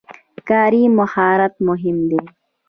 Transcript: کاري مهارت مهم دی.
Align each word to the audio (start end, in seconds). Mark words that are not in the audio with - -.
کاري 0.49 0.83
مهارت 0.97 1.53
مهم 1.67 1.97
دی. 2.09 2.21